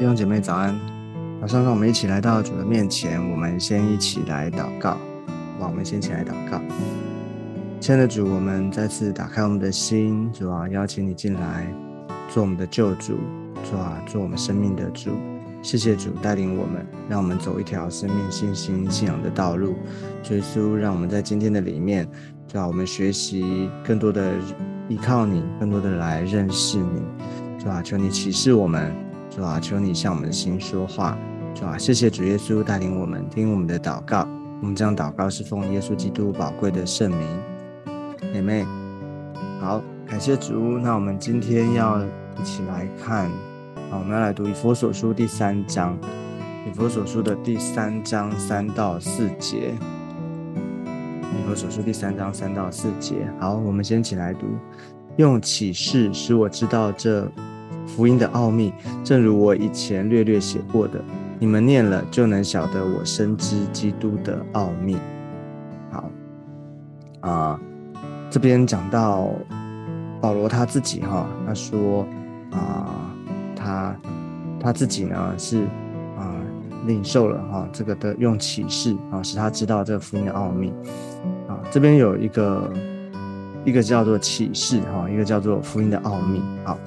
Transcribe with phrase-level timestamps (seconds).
[0.00, 0.74] 弟兄姐妹早安！
[1.42, 4.96] 马上让我们一起来到主的面前，我们先一起来祷告。
[5.58, 6.58] 好，我们先起来祷告。
[7.80, 11.66] 亲爱的主，我们再次打开我们的心，主啊，邀请你进来
[12.30, 13.18] 做我们的救主，
[13.70, 15.10] 主啊，做我们生命的主。
[15.60, 19.74] 谢谢主带领我们，让我们走一条生命、信心、信仰的道路。
[20.30, 22.08] 耶稣，让我们在今天的里面，
[22.48, 24.32] 主啊，我们学习更多的
[24.88, 27.02] 依靠你，更多的来认识你。
[27.62, 29.09] 主啊，求你启示我们。
[29.30, 31.16] 主啊，求你向我们的心说话。
[31.54, 34.26] 主啊，谢谢主耶稣带领我们听我们的祷告。
[34.60, 37.28] 我们这样祷告是奉耶稣基督宝贵的圣名。
[38.32, 38.66] 妹妹，
[39.60, 40.78] 好，感谢主。
[40.78, 43.30] 那我们今天要一起来看，
[43.88, 45.96] 好，我们要来读以佛所书第三章，
[46.68, 49.74] 以佛所书的第三章三到四节。
[50.44, 53.28] 以佛所书第三章三到四节。
[53.38, 54.46] 好，我们先起来读，
[55.16, 57.30] 用启示使我知道这。
[57.96, 58.72] 福音的奥秘，
[59.04, 61.00] 正如我以前略略写过的，
[61.38, 64.96] 你们念了就能晓得我深知基督的奥秘。
[65.90, 66.10] 好，
[67.20, 67.60] 啊，
[68.30, 69.28] 这边讲到
[70.20, 72.06] 保罗他自己哈，他说
[72.52, 73.12] 啊，
[73.54, 73.96] 他
[74.58, 75.64] 他自己呢是
[76.16, 76.34] 啊
[76.86, 80.72] 领受了哈这个的用启示啊，使他知道这个福音的奥秘。
[81.48, 82.72] 啊，这边有一个
[83.64, 86.40] 一个叫做启示哈，一个叫做福音的奥秘。
[86.64, 86.78] 好。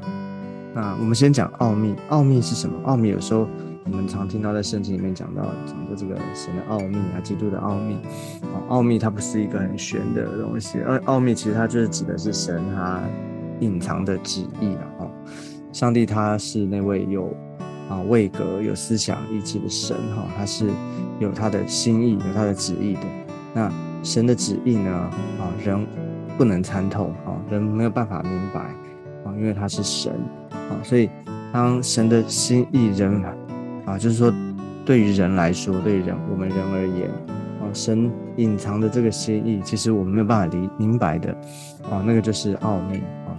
[0.74, 2.76] 那我们先讲奥秘，奥秘是什么？
[2.84, 3.48] 奥秘有时候
[3.86, 7.94] 我们常听到在圣经里面讲到讲的这个神的奥秘啊，基督的奥秘
[8.42, 13.02] 啊，奥秘它不是一个很玄的东西，而奥秘其实它就是指的是神他
[13.60, 15.06] 隐藏的旨意啊。
[15.72, 17.36] 上帝他是那位有
[17.90, 20.70] 啊位格、有思想意志的神哈，他是
[21.20, 23.02] 有他的心意、有他的旨意的。
[23.54, 25.86] 那神的旨意呢啊，人
[26.36, 28.62] 不能参透啊，人没有办法明白
[29.24, 30.20] 啊，因为他是神。
[30.70, 31.10] 啊，所以
[31.52, 33.24] 当神的心意人
[33.86, 34.34] 啊，就是说
[34.86, 37.10] 对于人来说，对于人我们人而言，
[37.60, 41.32] 啊，神隐藏的这个心意，其实我们没有办法理明白的，
[41.90, 43.30] 啊，那个就是奥秘啊，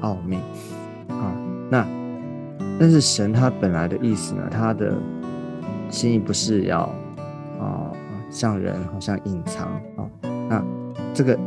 [0.00, 0.36] 奥秘
[1.08, 1.34] 啊。
[1.70, 1.86] 那
[2.78, 4.94] 但是神他本来的意思呢，他的
[5.88, 6.80] 心意不是要
[7.60, 7.90] 啊
[8.30, 10.08] 像人好像隐藏啊，
[10.48, 10.64] 那
[11.14, 11.38] 这个。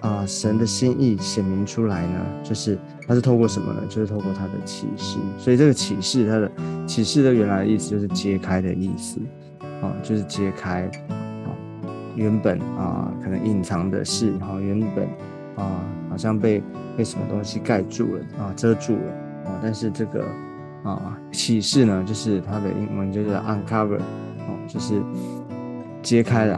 [0.00, 3.82] 啊，神的心意显明出来呢，就是它是透过什么呢？
[3.88, 5.18] 就是透过它的启示。
[5.38, 6.50] 所以这个启示，它的
[6.86, 9.20] 启示的原来的意思就是揭开的意思，
[9.82, 10.82] 啊，就是揭开
[11.44, 11.52] 啊，
[12.16, 15.06] 原本啊可能隐藏的事，哈，原本
[15.56, 16.62] 啊好像被
[16.96, 20.24] 被什么东西盖住了啊，遮住了啊，但是这个
[20.82, 25.02] 啊启示呢，就是它的英文就是 uncover，啊，就是
[26.02, 26.54] 揭开来。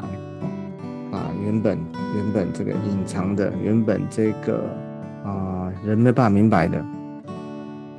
[1.13, 1.79] 啊原本
[2.15, 4.69] 原本这个隐藏的，原本这个
[5.27, 6.83] 啊人没办法明白的，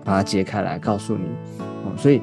[0.04, 1.26] 把它揭开来告诉你
[1.84, 1.92] 哦。
[1.98, 2.22] 所以，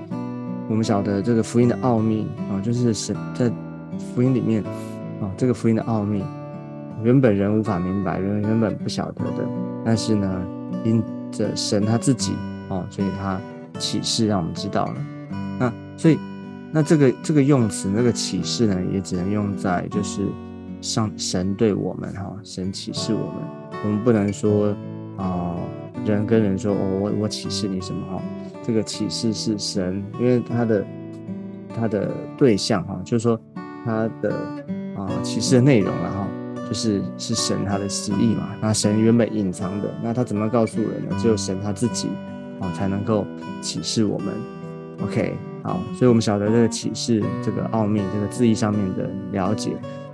[0.69, 3.51] 我们晓得这个福音的奥秘啊，就是神在
[3.99, 4.63] 福音里面
[5.21, 6.25] 啊，这个福音的奥秘，
[7.03, 9.45] 原本人无法明白，人原本不晓得的，
[9.85, 10.43] 但是呢，
[10.85, 12.33] 因着神他自己
[12.69, 13.39] 哦，所以他
[13.79, 14.95] 启示让我们知道了。
[15.59, 16.19] 那所以，
[16.73, 20.23] 那这个这个用词，那个启示呢，也只能用在就是。
[20.81, 23.37] 上神对我们哈，神启示我们，
[23.85, 24.77] 我们不能说
[25.17, 25.57] 啊，
[26.05, 28.23] 人跟人说，我我我启示你什么哈？
[28.63, 30.85] 这个启示是神，因为他的
[31.77, 33.39] 他的对象哈，就是说
[33.85, 34.35] 他的
[34.97, 36.27] 啊启示的内容然后
[36.69, 38.49] 就是是神他的心意嘛。
[38.61, 41.17] 那神原本隐藏的，那他怎么告诉人呢？
[41.19, 42.09] 只有神他自己
[42.61, 43.27] 啊才能够
[43.61, 44.29] 启示我们。
[45.03, 49.73] OK，好，所以我们晓得这个启示这个奥秘，这个字义上面的了解。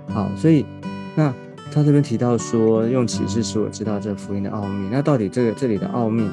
[0.09, 0.65] 好，所以
[1.15, 1.33] 那
[1.73, 4.89] 他这边提到说，用启示使我知道这福音的奥秘。
[4.91, 6.29] 那到底这个这里的奥秘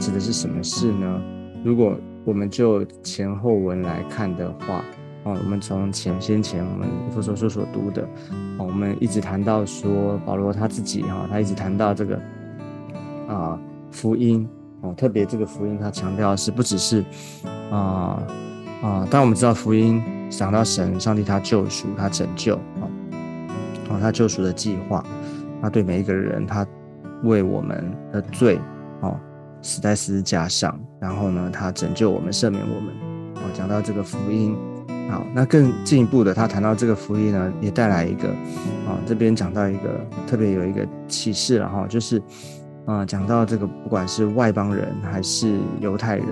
[0.00, 1.22] 指的是什么事呢？
[1.64, 4.84] 如果我们就前后文来看的话，
[5.22, 8.02] 哦，我们从前先前我们佛所说所读的，
[8.58, 12.20] 哦，我们一直谈到说保罗他自己哈，他一直谈到这个
[13.28, 13.58] 啊
[13.92, 14.46] 福音
[14.80, 17.04] 哦，特别这个福音他强调的是不只是
[17.70, 18.22] 啊
[18.82, 22.58] 啊，当我们知道福音想到神上帝他救赎他拯救
[24.00, 25.04] 他救赎的计划，
[25.62, 26.66] 他对每一个人，他
[27.22, 28.58] 为我们的罪，
[29.00, 29.18] 哦，
[29.62, 32.92] 死在十字架上，然后呢，他拯救我们，赦免我们。
[33.36, 34.56] 哦，讲到这个福音，
[35.10, 38.28] 好，那更进一步的，他谈到这个福音呢，也带来一个，
[38.86, 42.22] 啊，这边讲到一个特别有一个启示了哈，就是，
[42.84, 46.26] 啊，讲到这个不管是外邦人还是犹太人，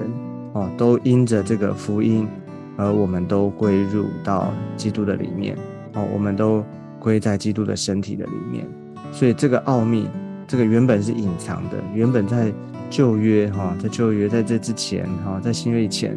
[0.53, 2.29] 哦，都因着这个福音，
[2.77, 5.57] 而我们都归入到基督的里面，
[5.95, 6.63] 哦，我们都。
[7.03, 8.65] 归在基督的身体的里面，
[9.11, 10.09] 所以这个奥秘，
[10.47, 12.53] 这个原本是隐藏的，原本在
[12.89, 16.15] 旧约哈，在旧约在这之前哈，在新约以前，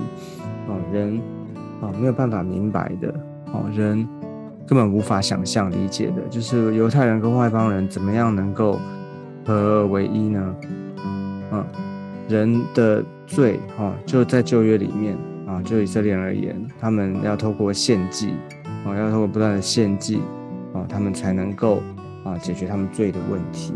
[0.67, 1.19] 哦，人
[1.81, 3.11] 哦没有办法明白的，
[3.51, 4.07] 哦，人
[4.67, 8.79] 根本无法想象理解的，就是犹太人跟外邦人怎么样能够
[9.43, 10.55] 合二为一呢？
[11.51, 11.65] 嗯，
[12.29, 15.17] 人的罪哈就在旧约里面
[15.47, 18.35] 啊，就以色列人而言，他们要透过献祭，
[18.85, 20.19] 哦，要透过不断的献祭，
[20.75, 21.81] 哦，他们才能够
[22.23, 23.73] 啊解决他们罪的问题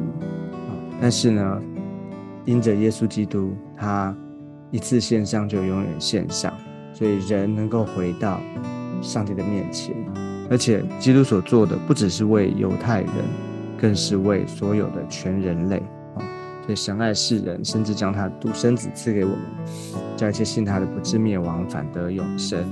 [0.67, 0.69] 啊，
[1.01, 1.59] 但是呢。
[2.45, 4.15] 因着耶稣基督，他
[4.71, 6.51] 一次献上就永远献上，
[6.91, 8.41] 所以人能够回到
[9.01, 9.93] 上帝的面前。
[10.49, 13.11] 而且基督所做的不只是为犹太人，
[13.77, 15.75] 更是为所有的全人类
[16.15, 16.25] 啊！
[16.65, 19.39] 所以神爱世人，甚至将他独生子赐给我们，
[20.17, 22.63] 叫一切信他的不至灭亡，反得永生。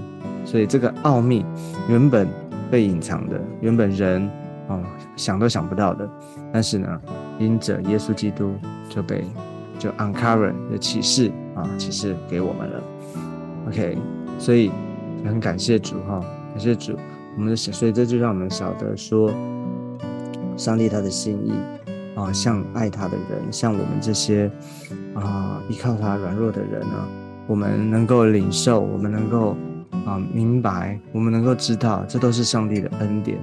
[0.44, 1.46] 所以这个奥秘
[1.88, 2.28] 原本
[2.70, 4.30] 被隐藏的，原本人
[4.68, 4.82] 啊
[5.16, 6.10] 想都想不到的，
[6.52, 7.02] 但是呢，
[7.40, 8.54] 因着耶稣基督
[8.90, 9.24] 就被。
[9.80, 12.84] 就 uncover 的启示啊，启示给我们了。
[13.68, 13.96] OK，
[14.40, 14.72] 所以
[15.24, 16.20] 很感谢主哈，
[16.50, 16.98] 感谢主。
[17.36, 19.32] 我们的所以这就让我们晓得说，
[20.56, 21.54] 上帝他的心意
[22.16, 24.52] 啊，像爱他的人，像我们这些
[25.14, 27.08] 啊依靠他软弱的人呢，
[27.46, 29.56] 我们能够领受，我们能够
[30.06, 33.38] 啊明白，我们能够知道，这都是上帝的恩典。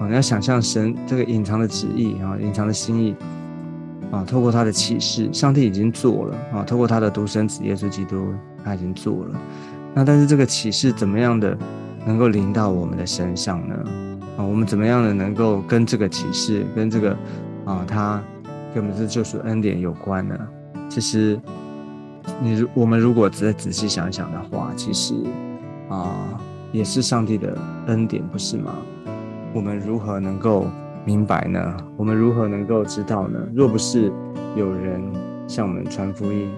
[0.00, 3.14] 啊，你要想象神这个隐藏的旨意啊，隐藏的心意。
[4.12, 6.62] 啊，透过他的启示，上帝已经做了啊。
[6.62, 8.32] 透过他的独生子耶稣基督，
[8.64, 9.40] 他已经做了。
[9.94, 11.58] 那但是这个启示怎么样的
[12.06, 13.74] 能够临到我们的身上呢？
[14.36, 17.16] 啊，我们怎么样的能够跟这个启示，跟这个
[17.64, 18.22] 啊，他
[18.72, 20.38] 跟我们这救赎恩典有关呢？
[20.88, 21.40] 其实，
[22.40, 25.14] 你如我们如果再仔细想想的话，其实
[25.88, 26.40] 啊，
[26.72, 27.56] 也是上帝的
[27.86, 28.74] 恩典，不是吗？
[29.52, 30.66] 我们如何能够？
[31.06, 31.76] 明白呢？
[31.96, 33.38] 我们如何能够知道呢？
[33.54, 34.12] 若不是
[34.56, 35.00] 有人
[35.46, 36.50] 向我们传福音，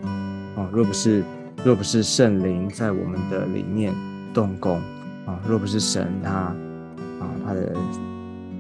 [0.57, 1.23] 啊，若不是
[1.63, 3.93] 若不是圣灵在我们的里面
[4.33, 4.79] 动工，
[5.27, 6.57] 啊，若不是神他啊
[7.47, 7.77] 他的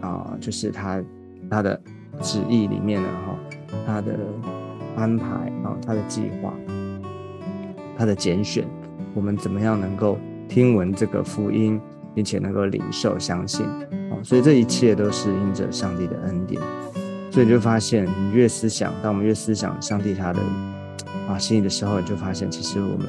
[0.03, 1.03] 啊就是他
[1.50, 1.81] 他的
[2.21, 3.38] 旨意里面呢，哈，
[3.87, 4.12] 他的
[4.94, 5.26] 安排
[5.64, 6.53] 啊，他的计划，
[7.97, 8.69] 他的拣选，
[9.14, 10.19] 我们怎么样能够
[10.49, 11.81] 听闻这个福音，
[12.15, 13.67] 并且能够领受相信？
[14.25, 16.61] 所以这一切都是因着上帝的恩典，
[17.31, 20.41] 所以你就发现，你越思想，当我们越思想上帝他的
[21.29, 23.06] 啊心意的时候，你就发现，其实我们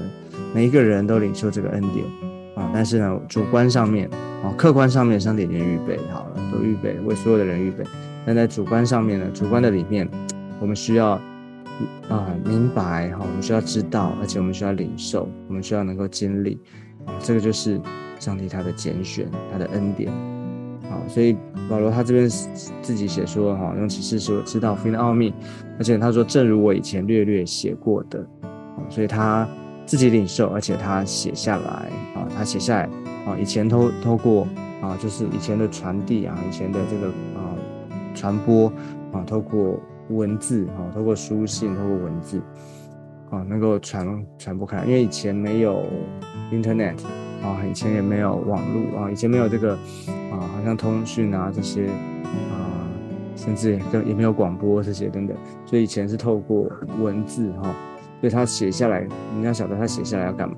[0.53, 2.05] 每一个人都领受这个恩典
[2.55, 2.69] 啊。
[2.71, 4.07] 但是呢，主观上面
[4.43, 7.83] 啊，客观上面，上帝已经预备好了，都预备为所有的人预备。
[8.23, 10.07] 但在主观上面呢，主观的里面，
[10.59, 11.19] 我们需要
[12.07, 16.59] 啊明白哈，我们需要知道，而且我们需要领受，我们需要能够经历，
[17.19, 17.79] 这个就是
[18.19, 20.11] 上帝他的拣选，他的恩典。
[20.89, 21.37] 好，所以
[21.69, 22.27] 保罗他这边
[22.81, 25.31] 自己写说，哈，用启示说知道福音的奥秘，
[25.77, 28.25] 而且他说，正如我以前略略写过的，
[28.89, 29.47] 所以他
[29.85, 32.89] 自己领受，而且他写下来，啊，他写下来，
[33.27, 34.47] 啊，以前透透过
[34.81, 37.07] 啊，就是以前的传递啊，以前的这个
[37.39, 37.53] 啊
[38.15, 38.67] 传播
[39.11, 39.79] 啊，透过
[40.09, 42.41] 文字啊，透过书信，透过文字。
[43.29, 45.85] 啊，能够传传播开来，因为以前没有
[46.51, 46.97] Internet。
[47.41, 49.71] 啊，以前也没有网络啊，以前没有这个
[50.29, 51.87] 啊，好像通讯啊这些
[52.51, 52.83] 啊，
[53.33, 56.69] 甚至也也没有广播这些等等，所以以前是透过
[56.99, 57.73] 文字哈，
[58.19, 59.07] 所以他写下来，
[59.37, 60.57] 你要晓得他写下来要干嘛？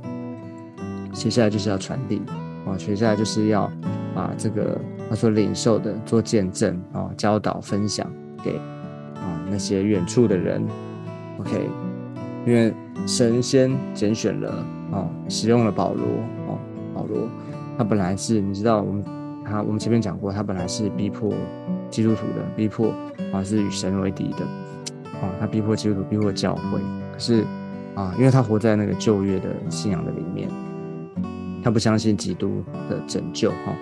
[1.13, 2.19] 写下来就是要传递
[2.65, 3.71] 啊，写下来就是要
[4.15, 4.75] 把这个
[5.07, 8.11] 他所领受的做见证啊，教导分享
[8.43, 8.55] 给
[9.17, 10.65] 啊那些远处的人
[11.39, 11.69] ，OK，
[12.45, 12.73] 因为
[13.07, 16.05] 神仙拣选了啊，使用了保罗。
[16.93, 17.29] 保罗，
[17.77, 19.03] 他本来是你知道，我们
[19.45, 21.33] 他我们前面讲过，他本来是逼迫
[21.89, 22.93] 基督徒的，逼迫
[23.31, 24.43] 啊是与神为敌的，
[25.21, 26.79] 啊他逼迫基督徒，逼迫教会。
[27.13, 27.45] 可是
[27.95, 30.49] 啊，因为他活在那个旧约的信仰的里面，
[31.63, 33.73] 他不相信基督的拯救哈。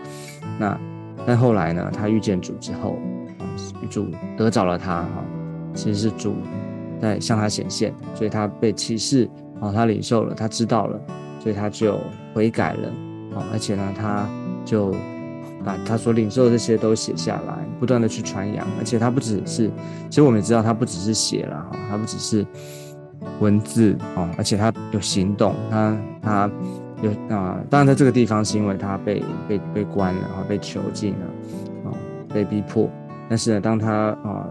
[0.60, 0.80] 那
[1.26, 3.00] 但后来呢，他遇见主之后
[3.40, 3.44] 啊，
[3.90, 5.26] 主得着了他哈，
[5.74, 6.36] 其实是主
[7.02, 9.30] 在向他显现，所以他被启示
[9.60, 11.00] 啊，他领受了，他知道了，
[11.40, 12.00] 所以他就
[12.34, 12.90] 悔改了。
[13.34, 14.28] 哦，而且呢，他
[14.66, 14.92] 就
[15.64, 18.66] 把他所领受的这些都写下来，不断的去传扬。
[18.80, 19.70] 而且他不只是，
[20.10, 22.46] 其实我们也知道，他不只是写了哈，他不只是
[23.40, 26.52] 文字哦，而且他有行动，他他
[27.02, 27.60] 有啊。
[27.70, 31.26] 当然，在这个地方是因为他被被被关了，然后被囚禁了，
[31.86, 31.94] 啊，
[32.34, 32.90] 被逼迫。
[33.30, 34.48] 但是呢，当他啊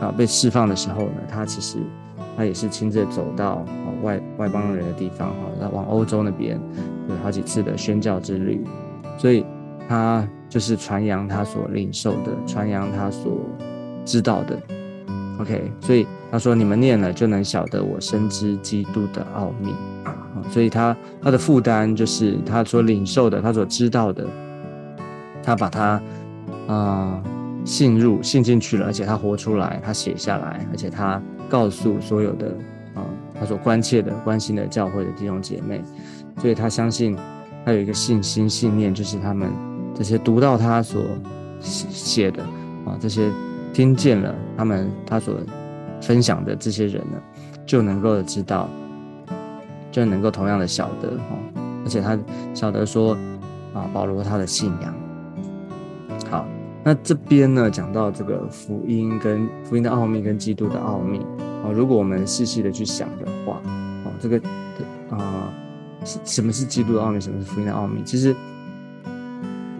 [0.00, 1.78] 啊被释放的时候呢，他其实
[2.36, 3.64] 他也是亲自走到
[4.02, 6.60] 外外邦人的地方哈，那往欧洲那边。
[7.08, 8.64] 有好几次的宣教之旅，
[9.16, 9.46] 所以
[9.88, 13.38] 他就是传扬他所领受的，传扬他所
[14.04, 14.60] 知道的。
[15.38, 19.72] OK，所以他说：“你们念了就能晓得我深知基督的奥秘。”
[20.02, 20.12] 啊，
[20.50, 24.26] 所以他他的负担就是他所领受的，他所知道的，
[25.44, 26.02] 他把他
[26.66, 27.22] 啊
[27.66, 31.20] 信入信进去了，而且他活出来，他写下来，而且他
[31.50, 32.46] 告诉所有的
[32.94, 33.04] 啊
[33.38, 35.82] 他所关切的、关心的教会的弟兄姐妹，
[36.38, 37.14] 所以他相信
[37.66, 39.52] 他有一个信心信念，就是他们
[39.94, 41.02] 这些读到他所
[41.60, 42.42] 写的
[42.86, 43.30] 啊这些。
[43.74, 45.34] 听见了他们他所
[46.00, 47.20] 分享的这些人呢，
[47.66, 48.70] 就能够知道，
[49.92, 51.36] 就能够同样的晓得哦，
[51.84, 52.18] 而且他
[52.54, 53.12] 晓得说
[53.74, 55.05] 啊，保罗他的信仰。
[56.86, 61.18] 那这边呢讲到这个福音跟福音的奥秘跟基督的奥秘
[61.64, 63.60] 哦，如果我们细细的去想的话
[64.04, 64.40] 哦，这个
[65.10, 65.52] 啊，
[66.24, 68.00] 什么是基督的奥秘，什么是福音的奥秘？
[68.04, 68.32] 其实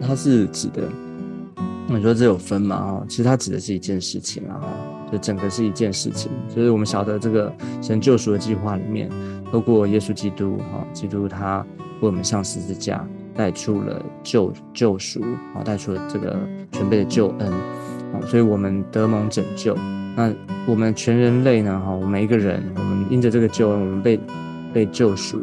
[0.01, 0.83] 它是指的。
[1.87, 2.75] 你说这有分嘛？
[2.75, 4.61] 哦，其实它指的是一件事情啊，
[5.09, 6.29] 就整个是一件事情。
[6.53, 7.49] 就是我们晓得这个
[7.81, 9.09] 神救赎的计划里面，
[9.49, 11.65] 透过耶稣基督，哈，基督他
[12.01, 13.07] 为我们上十字架，
[13.37, 15.21] 带出了救救赎，
[15.55, 16.37] 啊，带出了这个
[16.71, 19.77] 全备的救恩，啊，所以我们得蒙拯救。
[20.15, 20.33] 那
[20.65, 21.79] 我们全人类呢？
[21.85, 24.19] 哈，每一个人，我们因着这个救恩，我们被
[24.73, 25.39] 被救赎，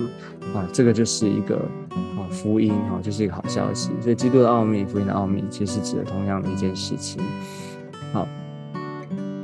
[0.54, 1.56] 啊，这个就是一个
[1.88, 2.20] 啊。
[2.30, 3.92] 福音哈，就是一个好消息。
[4.00, 7.22] 所以基督的奥秘，福音的奥秘，其实指的同样的一件事情。
[8.12, 8.26] 好，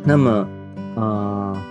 [0.02, 0.49] 那么
[0.97, 1.64] 啊，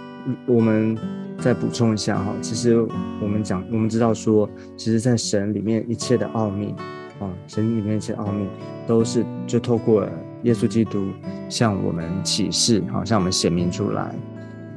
[0.46, 0.98] 我们
[1.40, 2.80] 再补充一下哈，其实
[3.22, 6.76] 我们讲，我们知道说，其实，在神里面一切的奥秘
[7.20, 8.48] 啊，神里面一切奥秘，
[8.86, 10.06] 都是就透过
[10.44, 11.08] 耶稣基督
[11.48, 14.02] 向我们启示，好，向我们显明出来。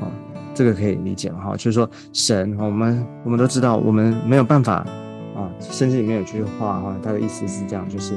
[0.00, 0.11] 啊，
[0.54, 4.87] 这个可以理解哈，就是说神，我们我们都知道，我们没有办法。
[5.35, 8.12] 啊，圣经里面有句话哈，它的意思是这样，就是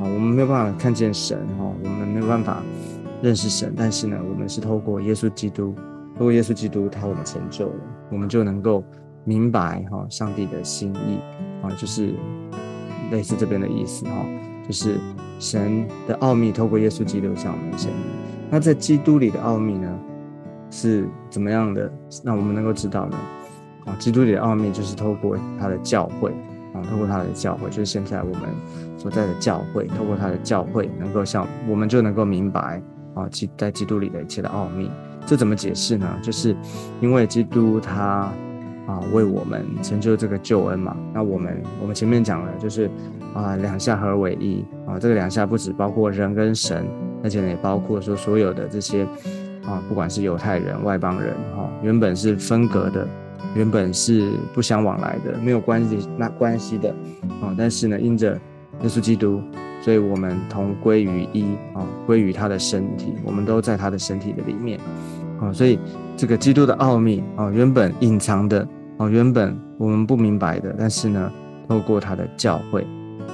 [0.00, 2.62] 我们没有办法看见神哈，我们没有办法
[3.20, 5.74] 认识神，但是呢，我们是透过耶稣基督，
[6.18, 7.74] 透过耶稣基督，他我们成就了，
[8.10, 8.84] 我们就能够
[9.24, 11.18] 明白哈上帝的心意
[11.62, 12.14] 啊，就是
[13.10, 14.24] 类似这边的意思哈，
[14.66, 14.98] 就是
[15.38, 18.00] 神的奥秘透过耶稣基督向我们显明。
[18.50, 19.98] 那在基督里的奥秘呢
[20.70, 21.92] 是怎么样的？
[22.22, 23.16] 那我们能够知道呢？
[23.86, 26.32] 啊，基督里的奥秘就是透过他的教会。
[26.74, 28.40] 啊，透过他的教会，就是现在我们
[28.98, 32.82] 所在的教会，透过他的教会，能够像我们就能够明白
[33.14, 34.90] 啊，基在基督里的一切的奥秘。
[35.26, 36.18] 这怎么解释呢？
[36.22, 36.54] 就是
[37.00, 38.32] 因为基督他
[38.86, 40.96] 啊为我们成就这个救恩嘛。
[41.12, 42.90] 那我们我们前面讲了，就是
[43.34, 46.86] 啊两下合而为一啊，这个两下不止包括人跟神，
[47.22, 49.04] 而且呢也包括说所有的这些
[49.66, 53.06] 啊，不管是犹太人、外邦人哈，原本是分隔的。
[53.54, 56.88] 原本是不相往来的，没有关系那关系的
[57.40, 58.32] 啊，但是呢，因着
[58.80, 59.40] 耶稣基督，
[59.84, 64.80] 所以我们同归于一啊，归于他的身体，我们都在他的身体的里面
[65.38, 65.78] 啊，所以
[66.16, 71.30] 这个基督的奥秘啊，原本隐藏的啊，原本我们不明白的，但是呢，
[71.68, 72.86] 透过他的教会，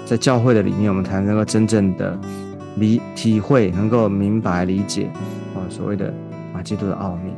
[0.04, 2.18] 在教会的里面，我们才能够真正的
[2.78, 5.08] 理体会，能够明白理解
[5.54, 6.12] 啊，所谓的
[6.52, 7.32] 啊，基督的奥秘。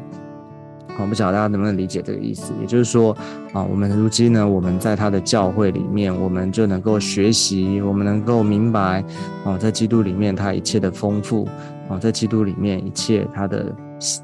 [0.98, 3.16] 我不晓得大家能不能理解这个意思，也就是说，
[3.52, 9.02] 啊，我们如今呢，我们在他的教会里面，我们就能够学习，我们能够明白，
[9.44, 11.48] 啊，在基督里面他一切的丰富，
[11.88, 13.74] 啊，在基督里面一切他的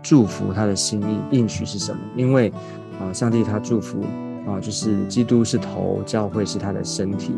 [0.03, 1.99] 祝福，他的心意应许是什么？
[2.15, 2.53] 因为，
[3.01, 4.05] 啊，上帝他祝福，
[4.47, 7.33] 啊，就是基督是头，教会是他的身体，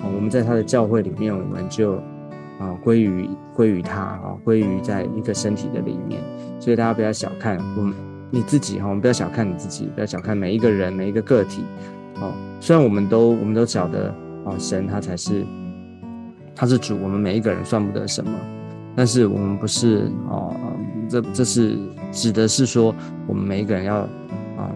[0.00, 1.94] 啊，我们在他的教会里面，我们就，
[2.60, 6.20] 啊，归于归于他，啊，归于在一个身体的里面，
[6.60, 8.13] 所以大家不要小看我们。
[8.34, 11.62] 你自己哈，我们不要小看你自己，不要小看每一个人每一个个体，
[12.20, 14.12] 哦，虽然我们都我们都晓得
[14.44, 15.46] 哦，神他才是
[16.52, 18.32] 他是主，我们每一个人算不得什么，
[18.96, 20.52] 但是我们不是哦，
[21.08, 21.78] 这这是
[22.10, 22.92] 指的是说
[23.28, 23.98] 我们每一个人要
[24.56, 24.68] 啊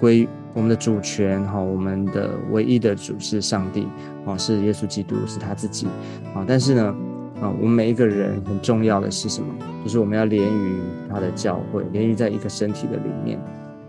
[0.00, 3.86] 归我们的主权哈，我们的唯一的主是上帝
[4.24, 5.86] 哦，是耶稣基督是他自己
[6.34, 6.94] 啊，但是呢。
[7.40, 9.48] 啊，我们每一个人很重要的是什么？
[9.82, 13.38] 就是我们要连于他的教会，连于在一个身体的里面。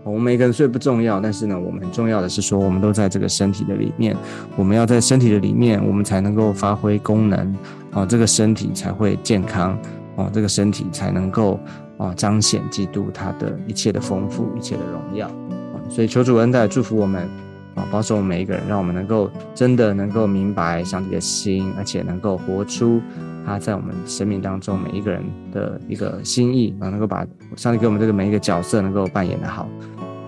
[0.02, 4.16] 我们每个人虽不重要，但是呢，我们很重要的是说，我们都在这个身体的里面。
[4.56, 7.56] 我们要在身体的里面，我们才能够发挥功能。
[7.92, 9.76] 啊，这个身体才会健康。
[10.16, 11.58] 啊，这个身体才能够
[11.98, 15.26] 啊彰显基督他的一切的丰富，一切的荣耀。
[15.26, 17.28] 啊，所以求主恩待祝福我们。
[17.76, 23.00] 啊，保守我们每一个人，让我们能够真的能够明白上帝的心，而且能够活出。
[23.44, 29.68] 他在我们生命当中每一个人的一个心意啊，能够把上帝给我们这个每一个角色能够扮演的好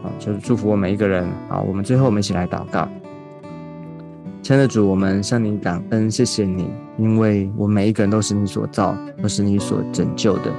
[0.05, 1.59] 啊，就是祝福我们每一个人啊。
[1.61, 2.89] 我们最后我们一起来祷告，
[4.41, 10.53] 亲爱的主，我们向你感恩，谢谢你，因为我每一个人都是你所造，都是你所拯救的。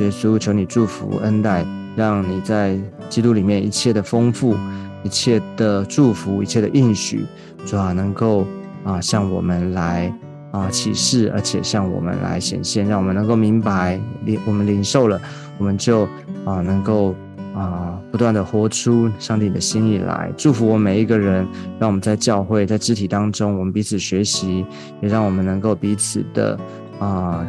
[0.00, 2.78] 耶稣，求你祝福恩待，让你在
[3.10, 4.56] 基督里面一切的丰富、
[5.02, 7.24] 一切的祝福、一切的应许，
[7.66, 8.46] 主啊，能够
[8.84, 10.12] 啊向我们来
[10.50, 15.20] 啊启示，而且向我们来显现，让我们能够明白领我们领受了，
[15.58, 16.02] 我们就
[16.44, 17.14] 啊能够。
[17.54, 21.44] 啊，不断的活出上帝的心意来，祝福我每一个人，
[21.80, 24.64] 让我们在教会、在肢体当中，我们彼此学习，
[25.02, 26.56] 也让我们能够彼此的
[27.00, 27.44] 啊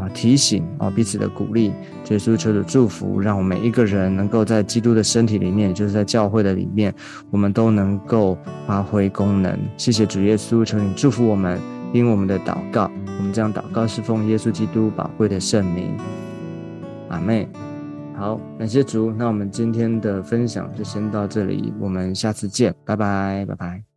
[0.00, 1.72] 啊提醒啊，彼此的鼓励。
[2.10, 6.94] 耶稣求的祝福，让我们每一个人能够在基督的身体里面，就是在教会的里面，
[7.30, 9.58] 我们都能够发挥功能。
[9.76, 11.60] 谢谢主耶稣，求你祝福我们，
[11.92, 15.94] 因我们的祷告，我们这样祷告是奉耶稣基督宝贵的圣名，
[17.10, 17.46] 阿妹。
[18.16, 19.12] 好，感谢主。
[19.12, 23.87] 那我们今天的分享就先到这里，我们下次见，拜拜，拜拜。